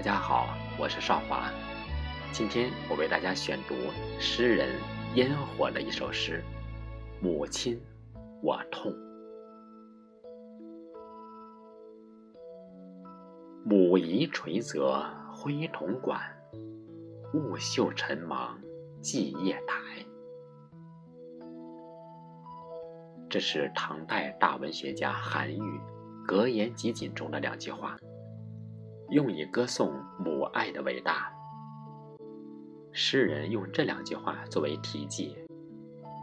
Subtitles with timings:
[0.00, 1.52] 大家好，我是少华。
[2.32, 3.74] 今天我为大家选读
[4.18, 4.70] 诗人
[5.14, 6.42] 烟火的一首诗
[7.22, 7.78] 《母亲，
[8.42, 8.90] 我痛》。
[13.62, 16.18] 母仪垂泽挥铜管，
[17.34, 18.58] 雾袖尘芒
[19.02, 20.02] 系夜台。
[23.28, 25.60] 这是唐代大文学家韩愈
[26.26, 27.98] 《格言集锦》中的两句话。
[29.10, 31.32] 用以歌颂母爱的伟大。
[32.92, 35.36] 诗人用这两句话作为题记，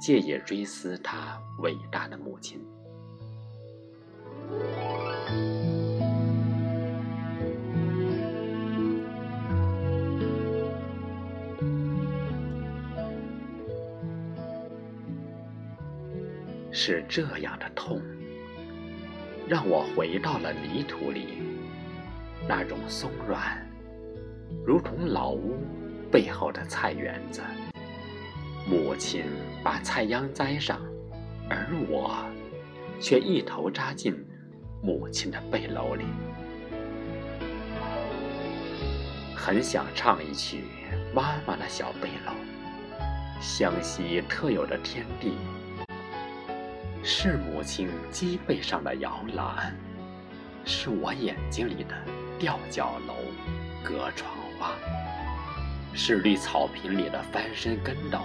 [0.00, 2.64] 借以追思他伟大的母亲。
[16.70, 18.00] 是这样的痛，
[19.48, 21.57] 让我回到了泥土里。
[22.48, 23.62] 那种松软，
[24.64, 25.58] 如同老屋
[26.10, 27.42] 背后的菜园子。
[28.66, 29.24] 母亲
[29.62, 30.80] 把菜秧栽上，
[31.50, 32.24] 而我
[32.98, 34.14] 却一头扎进
[34.82, 36.06] 母亲的背篓里。
[39.36, 40.64] 很想唱一曲
[41.14, 42.32] 《妈妈的小背篓》，
[43.42, 45.34] 湘西特有的天地，
[47.02, 49.74] 是母亲脊背上的摇篮，
[50.64, 51.94] 是我眼睛里的。
[52.38, 53.14] 吊脚楼，
[53.82, 54.70] 隔窗花，
[55.92, 58.20] 是绿草坪里的翻身跟斗，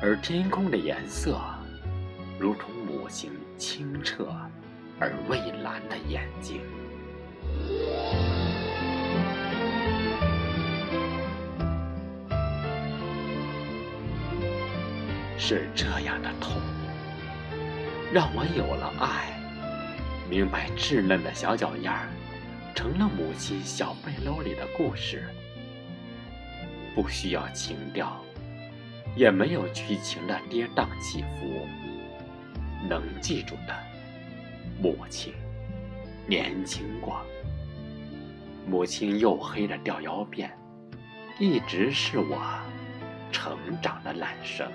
[0.00, 1.40] 而天空的颜色，
[2.38, 4.28] 如同母亲清澈
[5.00, 6.60] 而蔚蓝的眼睛。
[15.36, 16.60] 是这样的痛，
[18.12, 19.32] 让我有了爱，
[20.30, 22.06] 明白稚嫩的小脚丫。
[22.74, 25.28] 成了母亲小背篓里的故事，
[26.94, 28.16] 不需要情调，
[29.16, 31.66] 也没有剧情的跌宕起伏。
[32.88, 33.76] 能记住的，
[34.80, 35.34] 母亲
[36.26, 37.20] 年轻过，
[38.66, 40.48] 母亲黝黑的吊腰辫，
[41.38, 42.38] 一直是我
[43.32, 44.70] 成长的缆绳。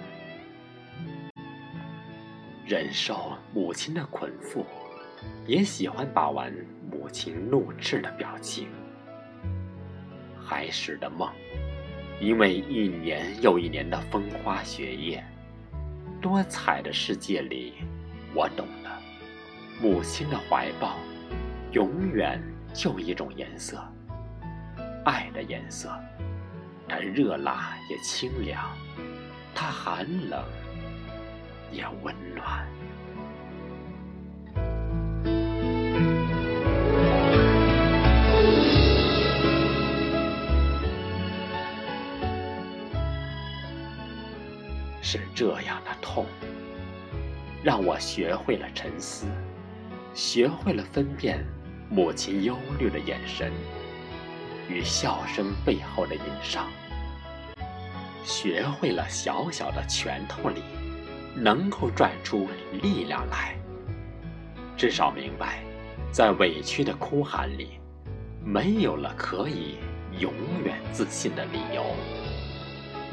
[2.66, 4.66] 忍受母亲的捆缚。
[5.46, 6.54] 也喜欢把玩
[7.04, 8.70] 母亲怒斥的表情。
[10.42, 11.30] 孩时的梦，
[12.22, 15.22] 因为一年又一年的风花雪月，
[16.22, 17.74] 多彩的世界里，
[18.34, 18.90] 我懂得，
[19.82, 20.96] 母亲的怀抱，
[21.74, 22.42] 永远
[22.74, 23.86] 就一种颜色，
[25.04, 25.92] 爱的颜色。
[26.88, 28.64] 它热辣也清凉，
[29.54, 30.42] 它寒冷
[31.70, 32.66] 也温暖。
[45.04, 46.26] 是这样的痛，
[47.62, 49.28] 让我学会了沉思，
[50.14, 51.46] 学会了分辨
[51.90, 53.52] 母亲忧虑的眼神
[54.70, 56.72] 与笑声背后的隐伤，
[58.24, 60.62] 学会了小小的拳头里
[61.36, 62.48] 能够拽出
[62.82, 63.58] 力量来。
[64.78, 65.64] 至少明白，
[66.14, 67.72] 在委屈的哭喊里，
[68.42, 69.76] 没有了可以
[70.18, 70.32] 永
[70.64, 71.84] 远自信的理由，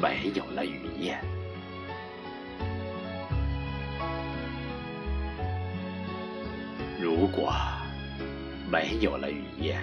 [0.00, 1.20] 没有了语言。
[7.00, 7.50] 如果
[8.70, 9.80] 没有了雨夜，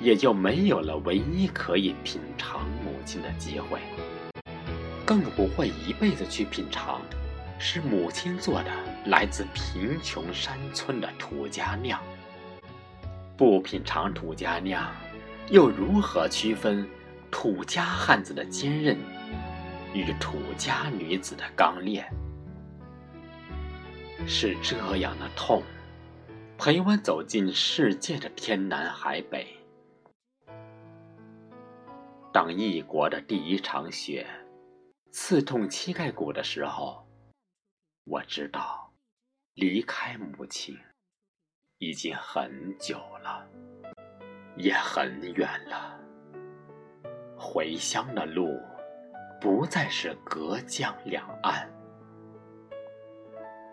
[0.00, 3.78] 也就没有了唯一可以品尝母亲的机会，
[5.06, 7.00] 更不会一辈子去品尝
[7.56, 8.70] 是母亲做的
[9.06, 12.00] 来自贫穷山村的土家酿。
[13.36, 14.90] 不品尝土家酿，
[15.50, 16.84] 又如何区分
[17.30, 18.98] 土家汉子的坚韧
[19.94, 22.04] 与土家女子的刚烈？
[24.26, 25.62] 是这样的痛。
[26.62, 29.46] 陪我走进世界的天南海北。
[32.30, 34.26] 当异国的第一场雪
[35.10, 37.08] 刺痛膝盖骨的时候，
[38.04, 38.92] 我知道
[39.54, 40.76] 离开母亲
[41.78, 43.48] 已经很久了，
[44.58, 45.98] 也很远了。
[47.38, 48.60] 回乡的路
[49.40, 51.72] 不再是隔江两岸，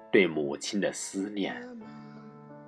[0.09, 1.61] 对母亲的思念。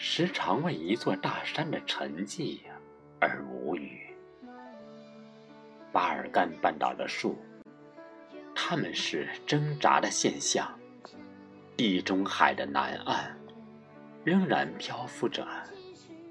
[0.00, 2.60] 时常为一座大山的沉寂
[3.20, 4.14] 而无语。
[5.92, 7.36] 巴尔干半岛的树，
[8.54, 10.72] 它们是挣扎的现象。
[11.76, 13.36] 地中海的南岸，
[14.24, 15.46] 仍然漂浮着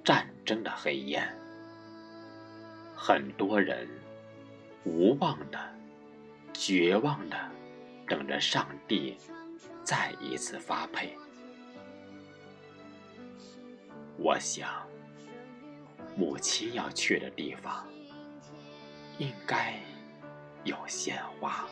[0.04, 1.28] 战争的黑烟。
[2.96, 3.88] 很多人
[4.86, 5.60] 无望的、
[6.54, 7.38] 绝望的
[8.08, 9.18] 等着上帝
[9.84, 11.18] 再一次发配。
[14.20, 14.70] 我想，
[16.16, 17.88] 母亲要去的地方，
[19.20, 19.80] 应该
[20.64, 21.68] 有鲜花。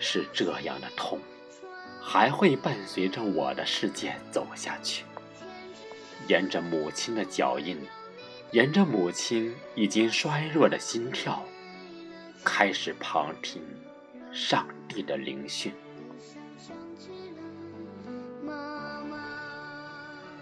[0.00, 1.20] 是这样的痛，
[2.02, 5.04] 还会伴随着我的世界走下去，
[6.28, 7.78] 沿着母亲的脚印，
[8.50, 11.44] 沿着母亲已经衰弱的心跳，
[12.42, 13.62] 开始旁听
[14.32, 15.70] 上帝的灵讯。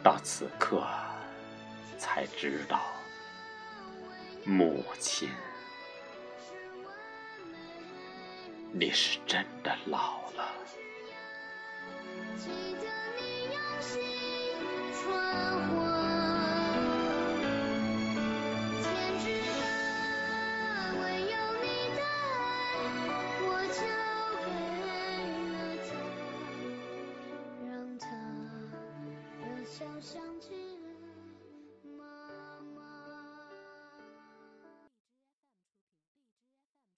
[0.05, 0.87] 到此刻，
[1.99, 2.81] 才知道
[4.45, 5.29] 母亲。
[8.71, 10.49] 你是真的老了。
[12.37, 12.87] 记得
[13.17, 13.49] 你